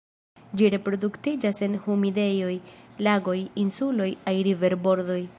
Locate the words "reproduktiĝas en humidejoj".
0.75-2.55